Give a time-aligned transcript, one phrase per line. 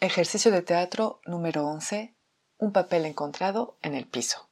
[0.00, 2.14] Ejercicio de teatro número 11.
[2.58, 4.48] Un papel encontrado en el piso.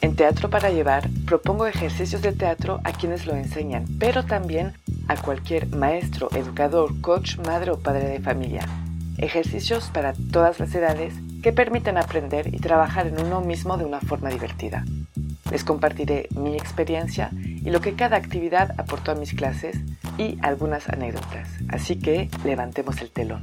[0.00, 4.72] En Teatro para Llevar propongo ejercicios de teatro a quienes lo enseñan, pero también
[5.06, 8.66] a cualquier maestro, educador, coach, madre o padre de familia.
[9.18, 11.12] Ejercicios para todas las edades
[11.42, 14.82] que permiten aprender y trabajar en uno mismo de una forma divertida.
[15.50, 19.76] Les compartiré mi experiencia y lo que cada actividad aportó a mis clases
[20.18, 21.48] y algunas anécdotas.
[21.68, 23.42] Así que levantemos el telón.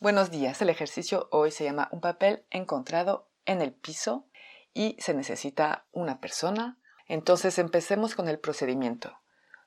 [0.00, 4.26] Buenos días, el ejercicio hoy se llama un papel encontrado en el piso
[4.74, 6.76] y se necesita una persona.
[7.06, 9.12] Entonces empecemos con el procedimiento.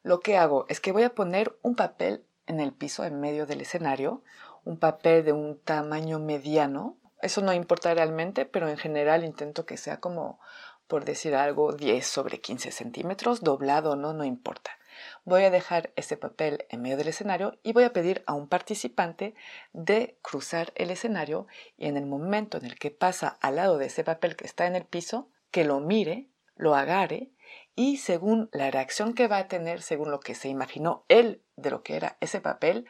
[0.04, 3.46] Lo que hago es que voy a poner un papel en el piso en medio
[3.46, 4.24] del escenario,
[4.64, 6.98] un papel de un tamaño mediano.
[7.26, 10.40] Eso no importa realmente, pero en general intento que sea como,
[10.86, 14.78] por decir algo, 10 sobre 15 centímetros, doblado no, no importa.
[15.24, 18.48] Voy a dejar ese papel en medio del escenario y voy a pedir a un
[18.48, 19.34] participante
[19.74, 23.88] de cruzar el escenario y en el momento en el que pasa al lado de
[23.88, 27.32] ese papel que está en el piso, que lo mire, lo agarre
[27.74, 31.72] y según la reacción que va a tener, según lo que se imaginó él de
[31.72, 32.86] lo que era ese papel,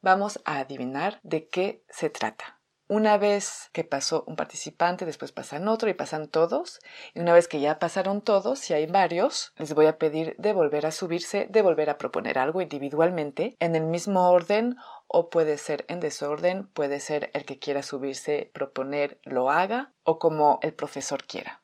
[0.00, 2.59] vamos a adivinar de qué se trata.
[2.90, 6.80] Una vez que pasó un participante, después pasan otro y pasan todos.
[7.14, 10.52] Y una vez que ya pasaron todos, si hay varios, les voy a pedir de
[10.52, 14.74] volver a subirse, de volver a proponer algo individualmente, en el mismo orden
[15.06, 20.18] o puede ser en desorden, puede ser el que quiera subirse, proponer, lo haga o
[20.18, 21.62] como el profesor quiera.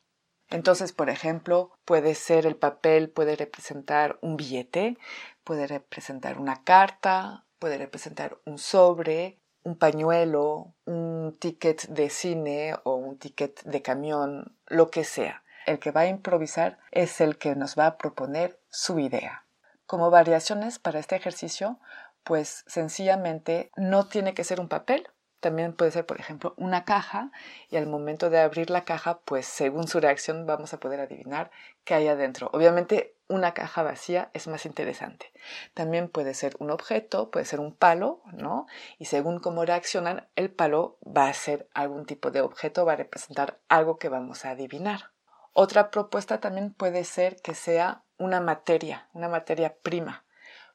[0.49, 4.97] Entonces, por ejemplo, puede ser el papel, puede representar un billete,
[5.43, 12.95] puede representar una carta, puede representar un sobre, un pañuelo, un ticket de cine o
[12.95, 15.43] un ticket de camión, lo que sea.
[15.67, 19.45] El que va a improvisar es el que nos va a proponer su idea.
[19.87, 21.79] Como variaciones para este ejercicio,
[22.25, 25.09] pues sencillamente no tiene que ser un papel,
[25.41, 27.31] también puede ser, por ejemplo, una caja
[27.71, 31.51] y al momento de abrir la caja, pues según su reacción vamos a poder adivinar
[31.85, 32.51] qué hay adentro.
[32.53, 35.33] Obviamente una caja vacía es más interesante.
[35.75, 38.67] También puede ser un objeto, puede ser un palo, ¿no?
[38.99, 42.97] Y según cómo reaccionan, el palo va a ser algún tipo de objeto, va a
[42.97, 45.11] representar algo que vamos a adivinar.
[45.53, 50.25] Otra propuesta también puede ser que sea una materia, una materia prima,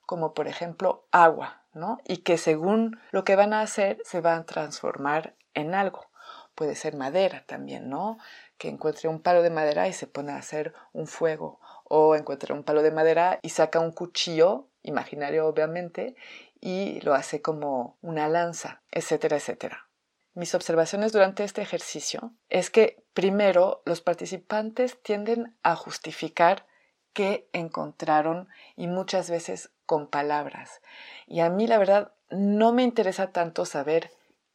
[0.06, 2.00] como por ejemplo agua, ¿no?
[2.06, 6.10] Y que según lo que van a hacer se van a transformar en algo.
[6.56, 8.18] Puede ser madera también, ¿no?
[8.62, 12.54] Que encuentre un palo de madera y se pone a hacer un fuego o encuentra
[12.54, 16.16] un palo de madera y saca un cuchillo, imaginario obviamente,
[16.60, 19.88] y lo hace como una lanza, etcétera, etcétera.
[20.36, 26.68] Mis observaciones durante este ejercicio es que primero los participantes tienden a justificar
[27.14, 30.82] qué encontraron y muchas veces con palabras.
[31.26, 34.12] Y a mí la verdad no me interesa tanto saber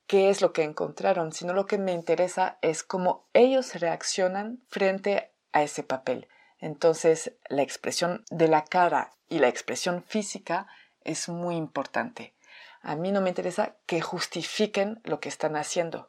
[0.07, 5.33] qué es lo que encontraron, sino lo que me interesa es cómo ellos reaccionan frente
[5.53, 6.29] a ese papel.
[6.59, 10.67] Entonces, la expresión de la cara y la expresión física
[11.05, 12.35] es muy importante.
[12.83, 16.09] A mí no me interesa que justifiquen lo que están haciendo.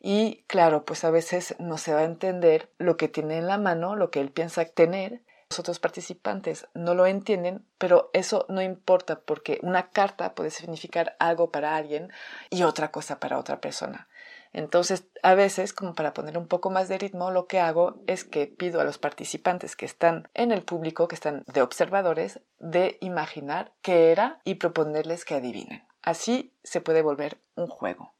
[0.00, 3.58] Y claro, pues a veces no se va a entender lo que tiene en la
[3.58, 5.22] mano, lo que él piensa tener.
[5.52, 11.14] Los otros participantes no lo entienden, pero eso no importa porque una carta puede significar
[11.18, 12.10] algo para alguien
[12.48, 14.08] y otra cosa para otra persona.
[14.54, 18.24] Entonces, a veces, como para poner un poco más de ritmo, lo que hago es
[18.24, 22.96] que pido a los participantes que están en el público, que están de observadores, de
[23.02, 25.86] imaginar qué era y proponerles que adivinen.
[26.00, 28.14] Así se puede volver un juego.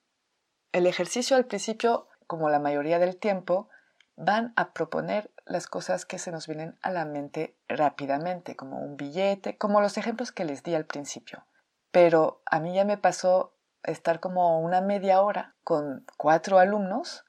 [0.73, 3.71] El ejercicio al principio, como la mayoría del tiempo,
[4.17, 8.97] van a proponer las cosas que se nos vienen a la mente rápidamente, como un
[8.97, 11.47] billete, como los ejemplos que les di al principio.
[11.91, 17.25] Pero a mí ya me pasó estar como una media hora con cuatro alumnos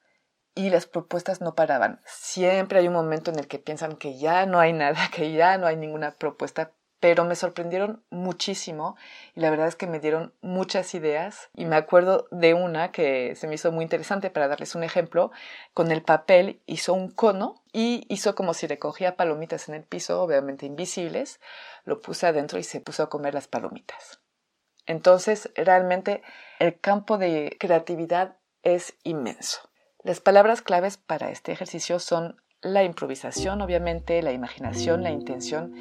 [0.54, 2.00] y las propuestas no paraban.
[2.04, 5.58] Siempre hay un momento en el que piensan que ya no hay nada, que ya
[5.58, 6.72] no hay ninguna propuesta,
[7.04, 8.96] pero me sorprendieron muchísimo
[9.34, 13.36] y la verdad es que me dieron muchas ideas y me acuerdo de una que
[13.36, 15.30] se me hizo muy interesante para darles un ejemplo.
[15.74, 20.22] Con el papel hizo un cono y hizo como si recogía palomitas en el piso,
[20.22, 21.40] obviamente invisibles,
[21.84, 24.20] lo puse adentro y se puso a comer las palomitas.
[24.86, 26.22] Entonces, realmente
[26.58, 29.68] el campo de creatividad es inmenso.
[30.04, 35.72] Las palabras claves para este ejercicio son la improvisación, obviamente, la imaginación, la intención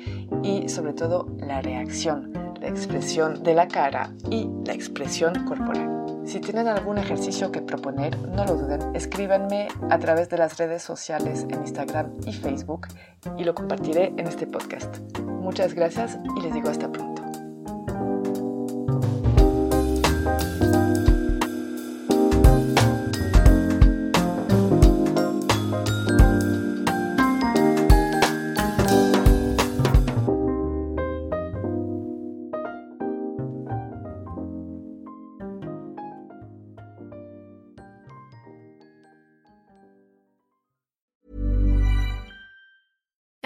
[0.44, 6.22] y sobre todo la reacción, la expresión de la cara y la expresión corporal.
[6.26, 10.82] Si tienen algún ejercicio que proponer, no lo duden, escríbanme a través de las redes
[10.82, 12.88] sociales en Instagram y Facebook
[13.38, 15.00] y lo compartiré en este podcast.
[15.20, 17.33] Muchas gracias y les digo hasta pronto.